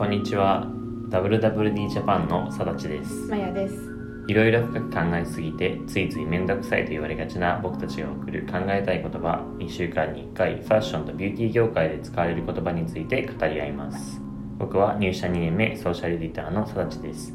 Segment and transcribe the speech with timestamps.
[0.00, 0.66] こんにちは。
[1.10, 3.26] WWD ジャパンのさだちです。
[3.28, 3.74] まやです。
[4.28, 9.44] いろいろ深く考えすぎてついつい面倒くさいと言われがちな僕たちが送る考えたい言葉。
[9.58, 14.22] 1週間に1回ファッションとビューティー業界で使われる言葉について語り合います。
[14.58, 17.34] 僕は入社2年目ソーシャルエディターのさだちです。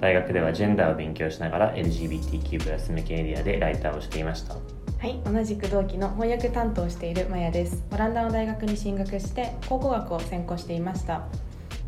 [0.00, 4.54] 大学ではジェンダーを勉強しながら LGBTQ+ 向けエリアでライターをしていました。
[4.54, 7.84] はい同じく同期の翻訳担当をしているまやです。
[7.92, 11.28] オランダの大学に進学して考古学を専攻していました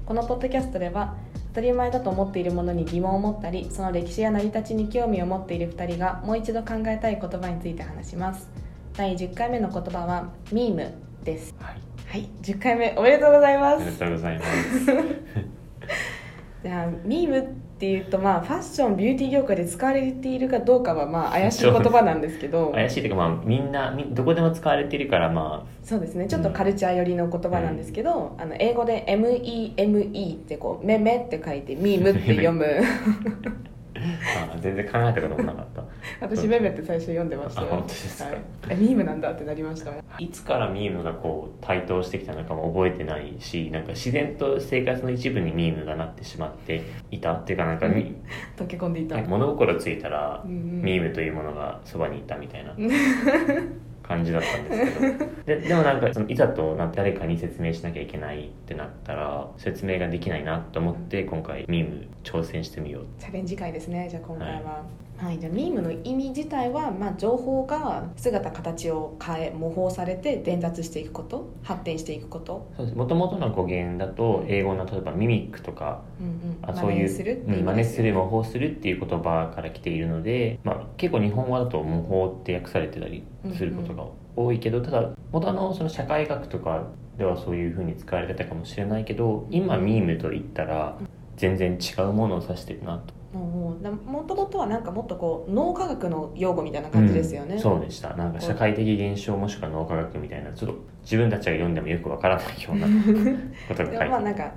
[0.06, 1.16] このポッドキャストでは
[1.48, 8.48] 当たり前だと思っているものに疑問を持ったりその歴史や成り立ちに興味を持っている2人がもう一度考えたい言葉について話します。
[8.96, 10.92] 第10回目の言葉はミーム
[11.24, 11.54] です。
[11.58, 11.80] はい。
[12.06, 12.28] はい。
[12.42, 14.86] 10回目おめでとうございまおめですとうございます。
[16.62, 22.70] じゃあミームっていうとまあファッションビューティー業界で使われているかどうかはまあ怪しい言葉なんですけど。
[22.70, 26.26] 怪しいというかまあみんなみどこでも使われているからまそうですね。
[26.26, 32.64] ちょっとカルチャー寄りの言葉なんですけど、あの英語で MEME ってこう「めめ」って書いて「ミーム」って読む
[34.04, 35.82] ああ全然考えたこともなかった。
[36.20, 37.68] 私「めめ」って最初読んでましたよ。
[37.68, 38.30] あ本当ですか。
[38.30, 38.36] はい、
[38.70, 39.92] えミームなんだってなりました。
[40.18, 48.14] いつからミームがこう台頭してきたのかも覚えてないしなんか自然と生活の一部にミームがなってしまっていたっていうかなんかみ、
[48.56, 50.82] 溶け込んでいた、物心ついたらうんうん。
[50.82, 52.74] ミームというものがそばにいたみたいな
[54.06, 55.26] 感じだったんですけど。
[55.46, 63.04] ででもなんかそのいざとな誰かに説明しなきゃいけないってなったら説明ができないなと思って今回ミーム挑戦してみよう。
[63.18, 64.70] チャレンジ会ですねじゃあ今回は。
[64.70, 72.70] はい、じゃあミームの意味自体は、まあ、情報が姿形を変え模倣されて伝達していくこと発展していくこと。
[72.76, 72.98] そうです。
[72.98, 76.58] もともとの語源だと英語の例えばミミックとかうんうん。
[76.62, 83.24] あそういう真似するうん真似する模倣するっていう言葉から来ているので、まあ、結構日本語だと模倣って訳されてたり
[83.56, 84.04] することが
[84.36, 86.84] 多いけど、ただ元のその社会学とか
[87.18, 90.98] ではそういうふうに使われてたかもしれないけど今ミームと言ったら
[91.36, 102.86] 全然違うものを指してるなともともとはなんかもっとこう脳科学の用語みたいな感じですよね、うんそうでしたなんか社会的現象もしくは脳科学みたいなちょっと自分たちが読んでもよくわからないような
[103.68, 104.52] ことが書いでてもまあなんか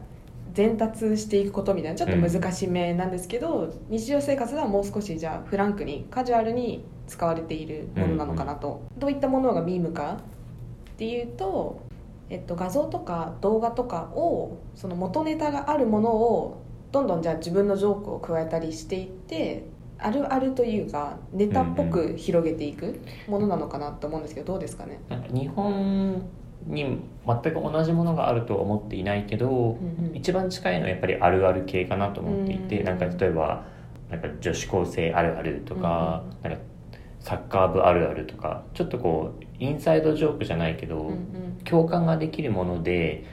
[0.53, 10.17] 伝達していくことみたいなちょっと難しめなんですけど、日常生活ではもう少しじゃあフランクにカジュアルに使われているものなのかなと、どういったものがミームか
[10.93, 11.79] っていうと、
[12.29, 19.65] えっと、画像とか動画とかをその元ネタがあるものをどんどんじゃあ自分のジョークを加えたりしていって
[19.99, 26.21] あるあるというかネタっぽく広げていくものなのかなと思うんですけどどうですかね、なんか日本
[26.65, 30.15] に全く同じものがあるとは思っていないけど、うんうん。
[30.15, 33.65] 一番近いのはやっぱりあるある系かなと思っていて、うんなんか例えば
[34.09, 36.49] なんか女子高生あるあるとか,、うん。
[36.49, 36.63] なんか
[37.19, 41.57] サッカー部あるあるとかちょっとこうインサイドジョークじゃないけど、うんうん。
[41.65, 43.25] 共感ができるもので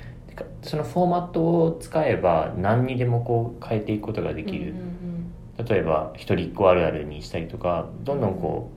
[0.64, 4.94] そのフォーマットを使えば何にでもこう変えていくことができる、うんうん
[5.56, 8.72] 例えば一人っ子あるあるにしたりとかどんどんこ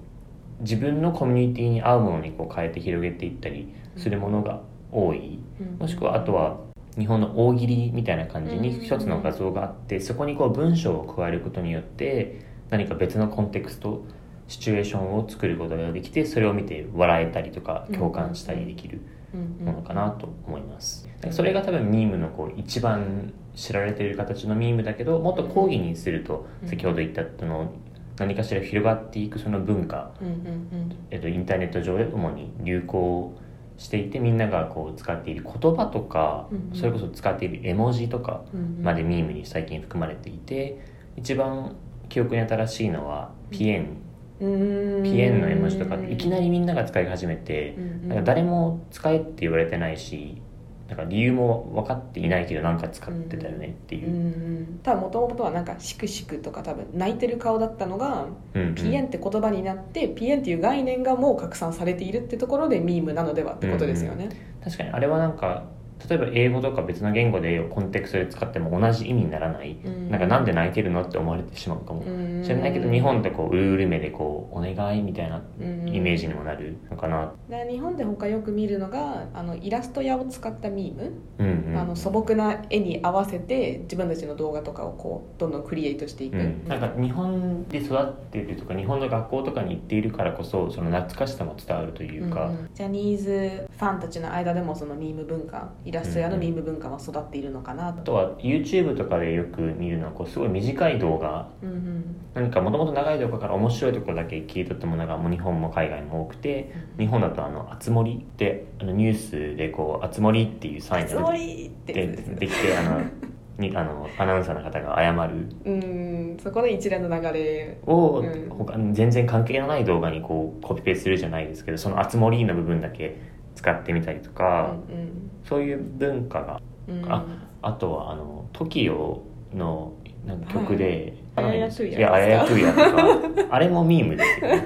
[0.59, 4.61] う自分のコミュニティに合うものにこう変えて広げていったりするものが
[4.91, 5.39] 多い。
[5.59, 6.57] うんもしくはあとは
[6.95, 8.85] 日本の大喜利みたいな感じにうん。
[8.85, 14.03] 一つの画像があってそこにこう文章を加えることによって何か別のコンテクスト
[14.47, 18.99] シチュエーションを作ることができてそれを見て笑えたりとか共感したりできる。
[18.99, 27.73] うんうんものかなと思いますそれが多分ミームのこう一番知られている形のミームだけどもっと講義にすると先ほど言ったその
[28.17, 33.37] 何かしら広がっていくその文化、うんうんえっと、インターネット上で主に流行
[33.77, 38.41] していてみんながこう使っている言葉とかそれこそ使っている絵文字とか
[38.81, 40.79] までミームに最近含まれていて
[41.15, 41.75] 一番
[42.09, 44.06] 記憶に新しいのはピエンうん
[44.39, 48.09] ピエンの絵文字とかいきなりみんなが使い始めてうんうん。
[48.09, 50.41] なんか誰も使えって言われてないし
[50.87, 54.07] なんか理由も分かっていないけどなんか使ってたよねっていう。
[54.07, 58.75] う、んもともとはなんかシクシクとか多分泣いてる顔だったのがうんうん。
[58.75, 64.29] ピエンって言葉になってピエンっていう概念がもう拡散されているってところでミームなのではってことですよね。
[64.63, 64.89] 確かに。
[64.91, 65.63] あれはなんか
[66.09, 70.09] 例えば英語とか別の言語でコンテクストで使っても同じ意味にならない、うん。
[70.09, 72.01] なんかなんで泣いてるのって思われてしまうかも。
[72.01, 72.43] うん。
[72.43, 77.33] しれないけど日本ってこううるうる目でこうお願いみたいなうんイメージにもなるのかな。
[77.49, 81.13] で日本で他よく見るのがあのイラスト屋を使ったミーム。
[81.39, 81.77] うんうん。
[81.77, 92.69] あの素朴な絵に合わせて自分たちの動画とかをこうどんどんクリエイトしていく、うん、なんか日本で育っているとか日本の学校とかに行っているからこそその懐かしさも伝わるというか、うんうん。
[92.73, 101.49] ジャニーズファンたちの間でもそのミーム文化イラスト屋のミーム文化は育っているのかなと、あとは YouTube とかでよく見るのはこうすごい短い動画。
[101.63, 102.15] うんうん。
[102.33, 111.93] 何かもともと長い動画から面白いところだけ切り取ったものがもう日本も海外も多くて日本だとあの「あつ森」ってあのニュースでこう「あつ森」っていうサインつがもりって。
[111.93, 113.01] できてあの
[113.57, 115.47] にあのアナウンサーの方が謝る。
[115.65, 116.37] うん。
[116.37, 117.77] そこの一連の流れ。
[117.87, 118.49] を、うん。
[118.49, 123.15] 他全然関係のない動画にこうコピペするじゃないですけどその「あつ森」の部分だけ
[123.57, 127.03] 使ってみたりとか、うんそういう文化がうん。
[127.03, 127.25] うんあ
[127.63, 129.19] あとはあの TOKIO
[129.55, 129.93] の
[130.25, 134.23] なんか曲ではいあやいやあややトゥーヤとかあれもミームで。
[134.23, 134.65] すよね、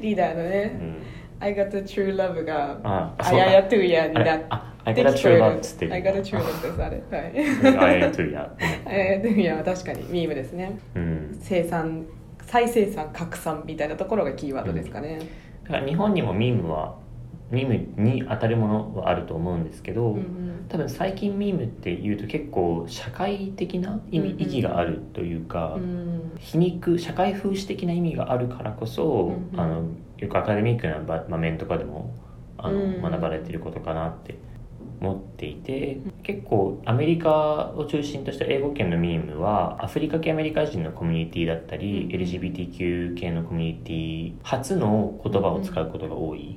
[0.00, 1.02] リーダーのうねん、
[1.40, 6.62] 「I got a true love」があ「あややトゥーヤ」になってあ I got a true love ってる I got a true love
[6.62, 7.02] ですあれ。
[7.10, 7.78] はい。
[7.78, 8.56] あややトゥーヤ、
[8.86, 10.78] あややトゥー ヤは確かにミームですね。
[10.94, 12.06] うん、生産
[12.42, 15.18] 再生産拡散みたいなところがキーワードですかね、
[15.64, 16.94] だから日本にもミームは
[17.54, 20.66] ミームに当たるものはあると思うんですけど、うんうん。
[20.68, 24.40] 多分最近ミームっていうと結構社会的な意味、うんうん。
[24.40, 29.60] 意義があるというか、うん皮肉社会風刺的な意味があるからこそ、うんうん。
[29.60, 29.84] あの
[30.18, 32.14] よくアカデミックな場場面とかでも
[32.58, 33.02] あの、うん。
[33.02, 34.36] 学ばれてることかなって
[35.04, 42.10] 思っていて結構アメリカを中心とした英語圏のミームはアフリカ系アメリカ人のコミュニティだったり、うん。
[42.10, 46.56] LGBTQ 系のコミュニティ初の言葉を使うことが多い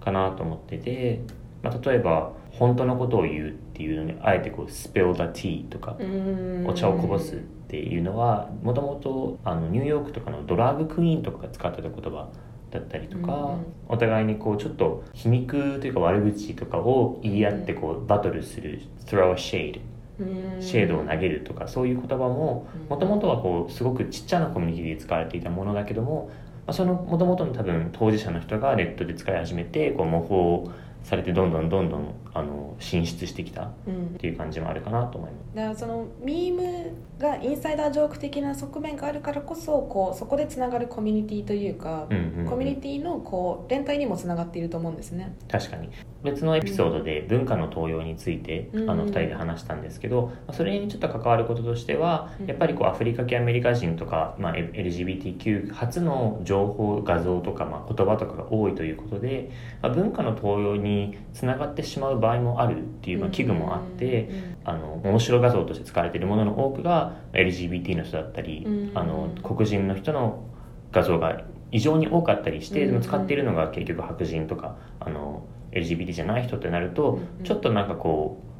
[0.00, 1.20] かなと思ってて、
[1.62, 6.06] まあ、例えば本当のことを言うっていうのにあえてこう「spill the tea」とかうん。
[6.06, 7.38] うんお茶をこぼすっ
[7.68, 9.38] ていうのはもともと
[9.70, 12.28] ニューヨークとかのドラァグクイーンとかが使ってた言葉
[12.70, 19.80] だったりとか、うんうんお互いにこうちょっと皮肉というか悪口とかを言い合ってこうバトルする「throw a shade」
[20.18, 20.60] うん。
[20.60, 22.88] シェードを投げるとかそういう言葉もうん。
[22.88, 26.30] もともとはこうすごくちっちゃなコミュニティで使われていたものだけども、
[26.66, 30.74] まあ、そのもともとの多分当事者の人がネットで使い始めてこう模倣
[31.06, 34.18] されてどんどんどんどんあの進出してきたっうん。
[34.18, 35.56] ていう感じもあるかなと思います。
[35.56, 42.46] だからそのミームがインサイダージョーク的な側面があるからこそこうそこでつながるコミュニティというか、うんうんうん。
[42.50, 45.36] コミュニティのこう連帯にもつながっていると思うんですね。
[45.48, 45.88] 確かに。
[46.24, 48.90] 別のエピソードで文化の登用について、うん。
[48.90, 52.46] あの2人で話したんですけどそれにちょっと関わることとしてはうん。
[52.46, 59.50] やっぱりこうアフリカ系アメリカ人とか、まあ、LGBTQ 初の情報画像とか、まあ、言葉とかが多いということで、
[59.82, 60.95] まあ、文化の登用に
[61.32, 64.28] つながってしまう場合もあるっていう、まあ、危惧もあって、
[64.64, 70.44] あの面白画像として使われているものの多くが LGBT の人だったり、うんあの黒人の人の
[70.92, 78.55] 画像が異常に多かったりして、うんでも使っているのが結局白人とかあの LGBT じゃない人ってなると、ちょっとなんかこう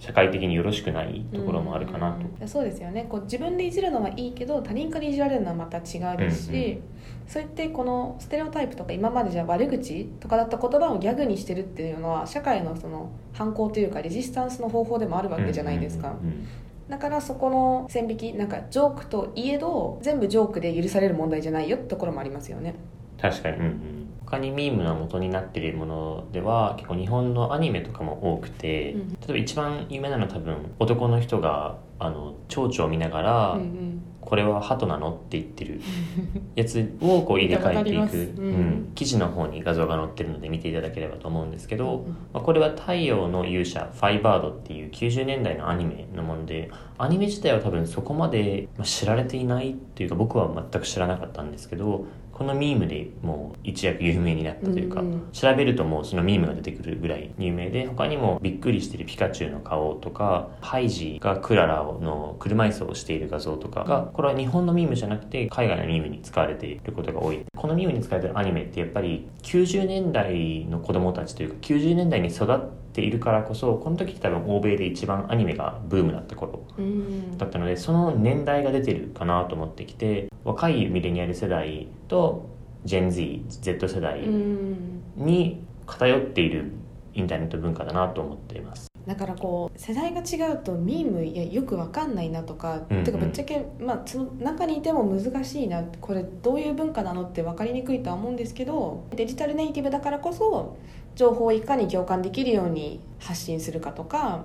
[0.00, 2.26] 社会的によろしくないところもあるかなと。
[2.40, 2.48] うん。
[2.48, 3.06] そうですよね。
[3.08, 6.80] こう自分でいじるのはいいけど他人からいじられるのはまた違うですし、うんうん。
[7.28, 16.48] そうやってこのステレオタイプとか今までじゃ悪口とかだった言葉をギャグにしてるっていうのは社会のその反抗というかレジスタンスの方法でもあるわけじゃないですか、うんうんうん。
[16.88, 22.74] だからそこの線引きなんかジョークといえど全部ジョークで許される問題じゃないよってところもありますよね。
[23.20, 23.99] 確かに、うんうん、
[24.30, 34.02] 他にミームの元になっているものでは結構日本のアニメとかも多くて、うん例えば一番有名なのは多分男の人があの蝶々を見ながら、うんうん。
[34.20, 35.80] これは鳩なのって言ってる
[36.54, 38.44] やつをこう入れ替えていく、うん。
[38.44, 38.92] うん。
[38.94, 52.06] 記事の方に画像が載ってるので見ていただければと思うんですけど、うんまあ、これは太陽の勇者ファイバードっていう90年代のアニメのものでアニメ自体は多分そこまでまあ知られていないっていうか僕は全く知らなかったんですけど
[52.40, 67.44] このミームでもう一躍有名になったというか、うんうん調べるともうそのミームが出てくるぐらい有名で他にもびっくりしてるピカチュウの顔とかハイジがクララの車椅子をしている画像とかがこれは日本のミームじゃなくて海外のミームに使われていることが多い。
[67.56, 72.58] このミームに使われてるアニメってやっぱり90年代の子供たちというか90年代に育っ
[72.92, 77.38] ているからこそこの時って多分欧米で一番アニメがブームだった頃うん。
[77.38, 82.48] だったのでその年代が出てるかなと思ってきて若いミレニアル世代と
[82.86, 85.02] GenZZ 世代うん。
[85.16, 86.72] に偏っている
[87.14, 88.88] インターネット文化だなと思っています。
[89.06, 93.04] だからこう世代が違うとミームいやよくわかんないなとか、うんうん。
[93.04, 100.76] てかぶっちゃけ、まあ、その中にいても難しいなこれどういう文化なのって分かりにくいとは思うんですけどデジタルネイティブだからこそ
[101.16, 104.44] 情報をいかに共感できるように発信するかとか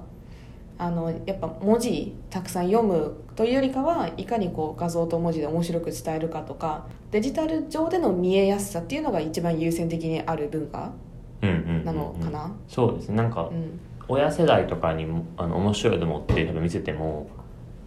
[0.78, 10.92] あのやっぱ文字たくさん読むというよりかはいかにこう画像と文字で面白く伝えるかとかデジタル上での見えやすさっていうのが一番優先的にある文化
[11.42, 11.86] うんうんうんうん。
[11.86, 12.52] なのかな。
[12.68, 13.16] そうですね。
[13.18, 13.80] なんかうん。
[14.08, 17.28] 親世代とかにもあの面白いと思って多分見せても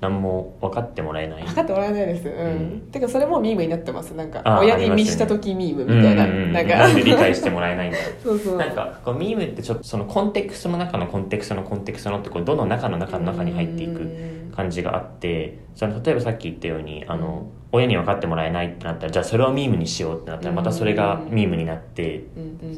[0.00, 1.44] 何も分かってもらえない。
[1.44, 2.28] 分かってもらえないです。
[2.28, 2.80] うん、うん。
[2.92, 4.12] てかそれもミームになってます。
[4.12, 6.68] なんかあ親に見した時ミームみたいな、うんうんうんなん。
[6.68, 7.98] かなんで理解してもらえないんだ。
[8.22, 8.56] そうそう。
[8.56, 22.24] なんかこうミームってちょっとそのコンテクストの中のコンテクストのコンテクストのってこうどの中の中の中に入っていくく感じがあってその例えばさっき言ったようにあの、親に分かってもらえないってなったらじゃあそれをミームにしようってなったらまたそれがミームになって、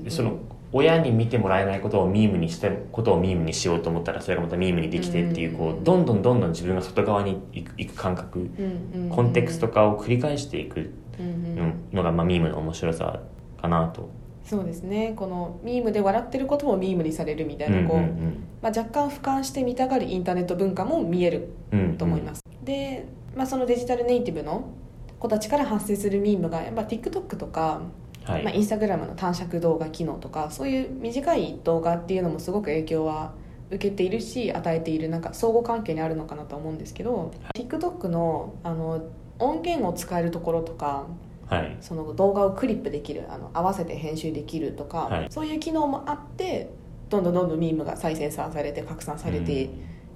[0.08, 0.38] その
[0.72, 13.20] 親に見てもらえないことをミームにしてことをミームにしようと思ったらそれがまたミームにできてっていうこうどんどんどんどん自分が外側に行く感覚うんうんコンテクスト化を繰り返していくうんうんのが、まあ、ミームの面白さ
[13.60, 14.08] かなと。
[14.44, 15.12] そうですね。
[15.14, 17.76] このミームで笑ってることもミームにされるみたいな
[18.62, 21.98] 若干俯瞰して見たがるインターネット文化も見えるうんうん。
[21.98, 24.70] と思います、で、まあ、そのデジタルネイティブの
[25.18, 27.82] 子たちから発生するミームがやっぱ TikTok とか、
[28.30, 33.32] はい、まあ、インスタグラムの短尺動画機能とかそういう短い動画っていうのもすごく影響は
[33.70, 39.04] 受けているし与えているなんか相互関係にあるのかなと思うんですけど、TikTok のあの
[39.38, 41.06] 音源を使えるところとか
[41.50, 41.76] はい。
[41.80, 45.26] その動画をクリップできるあの合わせて編集できるとか、はい。
[45.30, 46.70] そういう機能もあって
[47.08, 49.68] どんどんどんどんミームが再生産されて拡散されて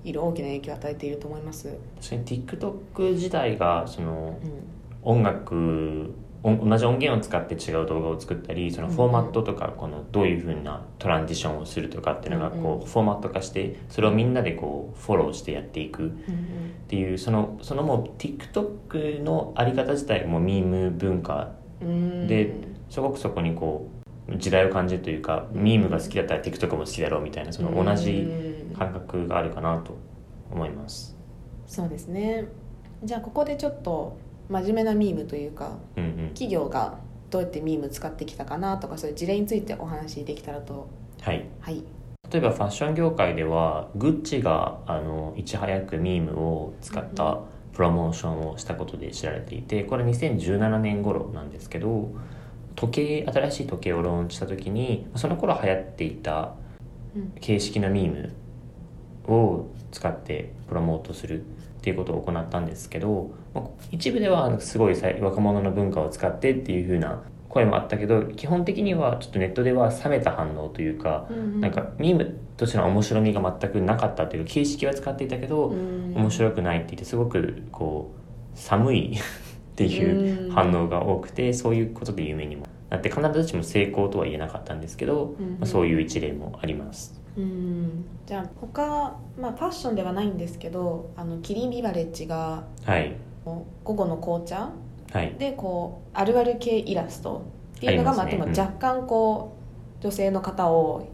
[0.04, 4.74] いる大きな影響を与えていると思います、確かに TikTok 自体がそのうん。
[5.02, 6.14] 音楽音
[6.44, 16.08] 同じ音源を使って違う動画を作ったりそのフォーマットとかこのどういうふうなトランジションをするとかっていうのがうんこうフォーマット化してそれをみんなでこうフォローしてやっていく。
[16.08, 16.10] っ
[16.86, 22.26] ていうそのそのもう TikTok のあり方自体がもうミーム文化うん。
[22.26, 22.52] で
[22.90, 23.88] すごくそこにこ
[24.28, 29.96] う時代を感じるというかミームが好きだったら TikTok も好きだろうみたいなその同じうん感覚があるかなと
[30.50, 31.16] 思います。
[31.66, 32.46] そうですね。
[33.02, 36.28] じゃあここでちょっと真面目なミームというかうんうん。
[36.28, 36.98] 企業が
[37.30, 40.88] どうやってミーム使ってきたかなとかそういう事例についてお話しできたらと。
[41.20, 41.46] はい。
[41.60, 41.82] はい。
[42.30, 47.40] 例えばファッション業界ではグッチがあのいち早くミームを使った
[47.72, 52.10] プロモーションをしたことで知られていてこれ2017年頃なんですけど
[52.76, 56.54] 時計新しい時計をローンチした時にその頃流行っていた
[57.14, 57.32] うん。
[57.40, 61.44] 形式のミームを使ってプロモートする
[61.84, 71.28] っていうことを行ったんですけどまあ一部ではすごい若者の文化を使ってっていう風な声もあったけど基本的にはちょっとネットでは冷めた反応というか
[71.60, 78.14] なんかミームとしての面白みが全くなかったというか形式は使っていたけど面面白くないって言ってすごくこ
[78.54, 79.12] う寒い
[79.74, 85.50] っていう反応が多くてそういうことで有名にもなって必ずしも成功とは言えなかったんですけど、うん。
[85.52, 87.23] まあ、そういう一例もあります。
[87.36, 88.04] うん。
[88.26, 93.16] じゃあ他、まあ、ファッションではないんですけどあのキリンビバレッジがはい。
[93.44, 94.70] 午後の紅茶？
[95.12, 95.34] はい。
[95.38, 97.42] でこうあるある系イラスト？
[97.76, 98.74] っていうのがまあでもありますねうん。
[98.74, 99.56] 若干こ
[100.00, 101.08] う女性の方を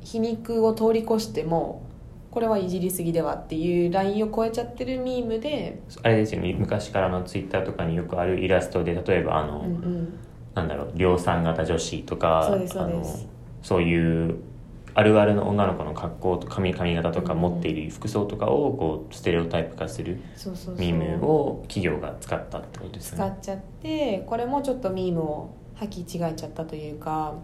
[0.00, 1.82] 皮肉を通り越しても
[2.30, 6.52] これはいじりすぎではっていうラインを超えちゃってるミームで、あれですよね。
[6.52, 10.18] 昔からのツイッターとかによくあるイラストで例えばあの、うんうん、
[10.54, 13.26] なんだろう量産型女子とかそうですそうです。
[13.62, 14.36] そういう
[14.98, 20.22] あるあるの女の子の格好と髪髪型とかうん持っている服装とかをこうステレオタイプ化する
[20.78, 23.18] ミームを企業が使ったってことですね。
[23.18, 27.34] 使っちゃってこれもちょっとミームを履き違えちゃったというか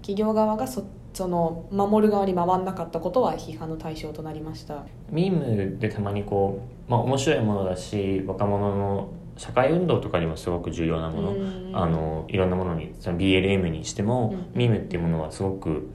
[0.00, 4.86] 企業側がそその守る側に回んなかったことは批判の対象となりました。
[5.10, 14.58] ミームでたまにこう、まあ、面白いものだし若者の社会運動とかにもすごく重要なもの、うんあのいろんなものにその BLM にしても、うん。
[14.58, 15.90] ミームっていうものはすごく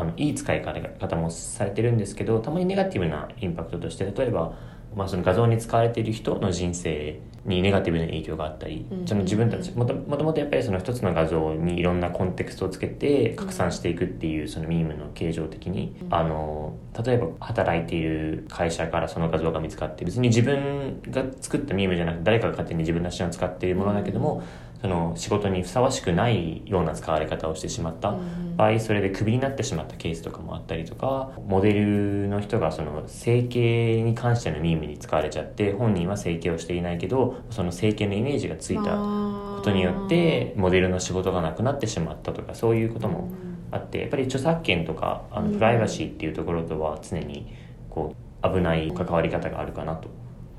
[0.00, 4.54] あのいい使い方もされてるんですけどたまにネガティブなインパクトとして例えば、
[4.96, 16.14] まあ、その画像に使われている人の人生にネガティブな影響があったり、うんその自分たちもともとやっぱりその一つの画像にいろんなコンテクストをつけて拡散していくっていうそのミームの形状的に、うん。
[16.14, 24.42] あの例えば働いている会社からその画像が見つかって別に自分が作ったミームじゃなくて誰かが勝手に自分の写真を使っているものだけども、
[24.80, 28.10] その仕事にふさわしくないような使われ方をしてしまった。
[28.10, 43.30] うん場合それでクビになってしまったケースとかもあったりとかモデルの人がその整形に関してのミームに使われちゃって本人は整形をしていないけどその整形のイメージがついたことによってモデルの仕事がなくなってしまったとかそういうことも
[43.70, 45.52] あってやっぱり著作権とかあうん。
[45.52, 47.46] のプライバシーっていうところとは常に
[47.88, 50.08] こう危ない関わり方があるかなと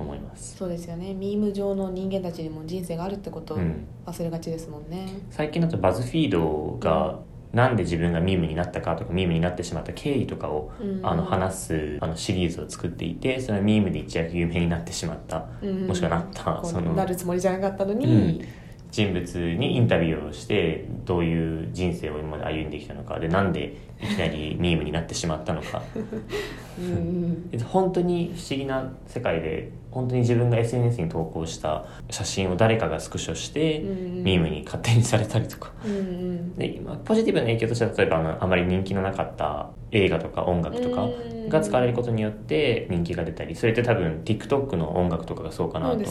[0.01, 0.57] 思います。
[0.57, 1.13] そうですよね。
[1.13, 3.85] ミーム上の人間たちにも人生があるってことをうん。
[4.05, 7.19] 忘れがちですもんね、最近だとバズフィードが
[7.53, 10.99] なんで自分がミームになったかとかミームになってしまった経緯とかをうん。
[11.05, 15.87] あの話すあのシリーズを作っていてそのミームで一躍有名になってしまったうん。
[15.87, 18.43] もしくはなったそのなるつもりじゃなかったのに、
[18.91, 25.81] 人物にインタビューをしてどういう人生を今まで歩んできたのかでなんでいきなりミームになってしまったのか。
[26.79, 27.47] うん。
[27.53, 35.71] うん本当に不思議な世界で本当に自分が SNS に投稿した写真を誰かがスクショしてうんミームに勝手にされたりとか。
[35.85, 36.55] うんうん。
[36.55, 41.09] で今ポジティブな影響としては例えばあのあまり人気のなかった映画とか音楽とか
[41.49, 45.97] が使われることによって人気が出たりそれって多分 TikTok の音楽とかがそうかなと。
[45.97, 46.05] ね。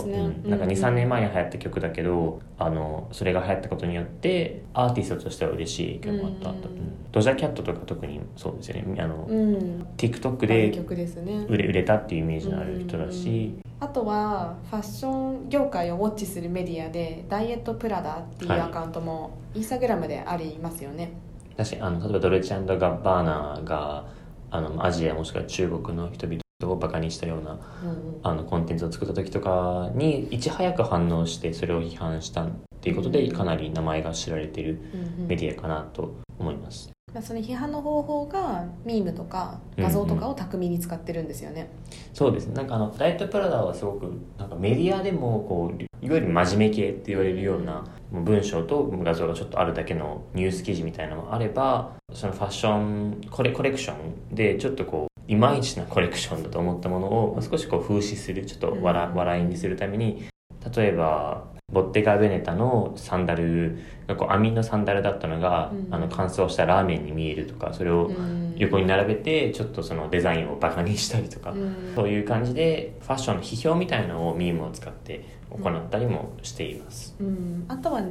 [0.44, 0.50] うん。
[0.50, 9.02] なんかうん23年前に流行った曲だけどあのそれが流行ったことによってアーティストとしては嬉しい影響もあったと、うんうんドジャキャットとかか特にそうですよね。
[9.02, 9.86] あの、うん。
[9.96, 10.70] TikTok で
[11.48, 18.60] 売れ売れたっていうイメージのある人だし、あとはファッション業界をウォッチするメディアでダイエットプラダっていうはい。
[18.60, 21.12] アカウントもインスタグラムでありますよね、
[21.56, 24.06] だしあの例えばドルチェガッバーナが
[24.50, 28.20] あのアジアもしくは中国の人々をバカにしたようなうんうん。
[28.22, 32.50] あのコンテンツを作った時とかにいち早く反応してそれを批判したっ
[32.82, 33.36] ていうことでうん。
[33.36, 34.80] かなり名前が知られている
[35.26, 36.90] メディアかなと思います。
[37.12, 41.70] まあその批判の方法がミームとか画像とかを巧みに使ってるんですよね、
[42.12, 42.54] そうですね。
[42.54, 60.24] なんかあのダイトプラダはすごくなんかメディアでもこういわゆる真面目系って言われるような文章と画像がちょっとあるだけのニュース記事みたいなのもあればそのファッションコレコレクションでちょっとこういまいちなコレクションだと思ったものをまあ少しこう風刺するちょっと笑いにするために
[60.74, 65.94] 例えばボッテガ・ベネタのサンダルがこう網のサンダルだったのが、うん。
[65.94, 68.54] あの乾燥したラーメンに見えるとかそれをうん。
[68.56, 71.92] 横に並べてちょっとそのデザインをバカにしたりとか、うん。
[71.94, 77.14] そういう感じでファッションの批評みたいなのをミームを使って行ったりもしています。
[77.20, 77.64] うん。
[77.68, 78.02] あとは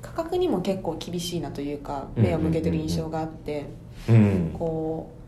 [0.00, 2.22] 価格にも結構厳しいなというかうん。
[2.24, 3.66] 目を向けてる印象があって、
[4.08, 5.21] うん、こう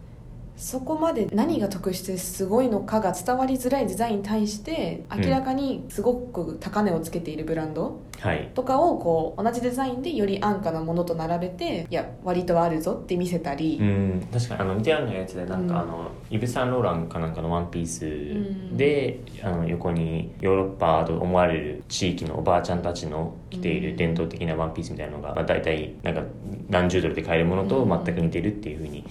[0.56, 15.80] そこまで何が得してすごいのかが伝わりづらいデザインに対して明らかにすごく高値をつけているブランドはい、とかをこう同じデザインでより安価なものと並べていや割とあるぞって見せたり、うん、確かにあの似たようなやつでなんか、うん。
[15.80, 26.22] あのイヴ・サンローランかなんかのワンピースで、あの横にヨーロッパと思われる地域のおばあちゃんたちの着ている伝統的なワンピースみたいなのが、まあ、大体なんか
[26.70, 29.04] 何十ドルで買えるものと全く似てるっていうふうに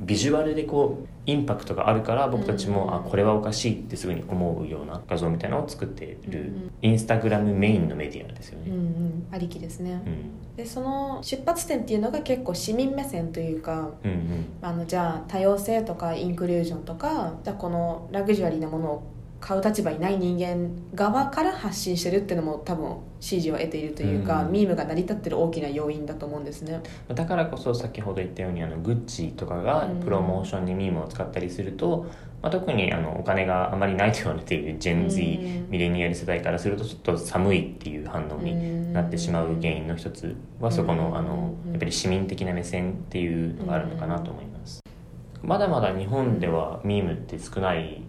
[0.00, 8.80] ビジュアルでこうインパクトがあるから僕たちも、うんあこれはおかしいってすぐに思うような画像みたいなのを作っている、うんインスタグラムメインのメディアですようんうね。
[8.80, 10.56] ん、ありきですね、うん。
[10.56, 14.44] でその出発点っていうのが結構市民目線というかうんうん。
[14.60, 19.11] あのじゃあ多様性とかインクルージョンとかじゃあこのラグジュアリーなものを
[19.42, 26.80] 買う立場にない人間側から発信してるっていうのも多分支持を得ているというか、うんミームが成り立ってる大きな要因だと思うんですね。
[27.08, 30.00] だからこそ先ほど言ったようにあのグッチとかがうん。
[30.00, 32.06] プロモーションにミームを使ったりすると、
[32.40, 35.70] まあ、特にあのお金があまりないと言われているジェン Z、うん。
[35.70, 41.72] ミレニアル世代からするとちょっと寒いっていう反応になってしまう原因の一つはそこのあのうん。
[41.72, 44.80] やっぱり市民的な目線っていうのがあるのかなと思います。
[45.42, 48.02] まだまだ日本ではミームって少ない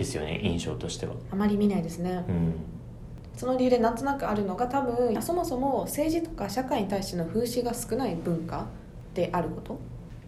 [0.00, 1.14] ですよね印象としては。
[1.30, 2.24] あまり見ないですね。
[2.28, 2.54] うん。
[3.36, 8.66] その理由でなんとなくあるのが多分そもそも政治とか社会に対しての風刺が少ない文化
[9.14, 9.78] であること。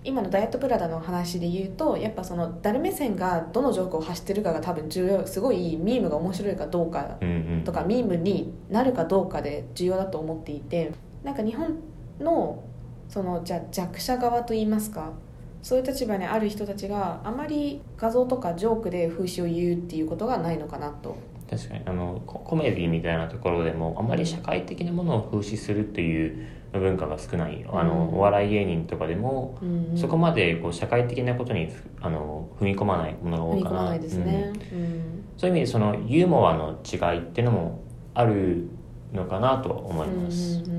[0.04, 7.64] 今のダイエットプラダの話で言うとやっぱその誰目線がどの情報を発してるかが多分重要すごいミームが面白いかどうかうんうん。
[7.64, 10.90] とかミームになるかどうかで重要だと思っていて
[11.22, 11.76] なんか日本
[12.18, 12.64] の
[13.08, 15.12] そのじゃあ弱者側といいますか
[15.62, 21.16] そういう立場にある人たちがあまり画像とかジョークで風刺を言うっていうことがないのかなと。
[21.48, 21.82] 確かに。
[21.86, 28.18] あのココメディみたいなところでもあまり社会的なものを風刺するっていう文化が少ないあの、うん。
[28.18, 29.96] お笑い芸人とかでも、うん。
[29.96, 33.94] そこまでこう社会的なことにふあの踏み込まないものが多いかな。
[33.94, 34.52] いですね。
[34.72, 35.24] うん、うん。
[35.36, 37.82] そういう意味でそのユーモアの違いっていうのも
[38.14, 38.68] ある
[39.12, 40.76] のかなとは思います、うんうんうん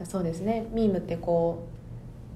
[0.00, 0.06] うん。
[0.06, 0.66] そうですね。
[0.72, 1.73] ミームってこう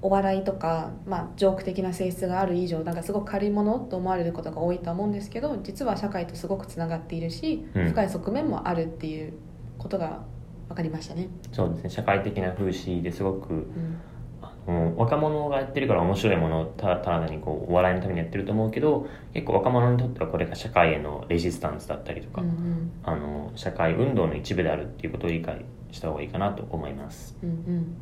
[0.00, 7.88] お笑いとか、まあ、ジョーク的な性質がある以上なんかすごく軽いものと思われることが多いとは思うんですけど実は社会とすごくつながっているし、うん。
[7.88, 9.32] 深い側面もあるっていう
[9.76, 10.22] ことが
[10.68, 11.90] 分かりましたね、そうですね。
[11.90, 13.98] 社会的な風刺ですごくうん。
[14.40, 22.92] あの若者がやってるから面白いものをたただ単にこうお笑いのためにやってると思うけど結構若者にとってはこれが社会へのレジスタンスだったりとか、うんうん。
[23.02, 27.37] あの社会運動の一部であるっていうことを理解した方がいいかなと思います。
[27.42, 27.96] うんうん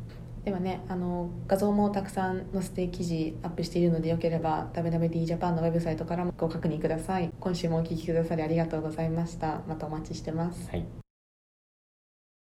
[0.47, 7.29] ではねあの画像もたくさん載せて記事アップしているのでよければ WWD ジャパンのウェブサイトからもご確認ください。
[7.37, 9.59] 今週もお聴きくださりありがとうございました。
[9.67, 10.69] またお待ちしてます。
[10.69, 11.06] はい。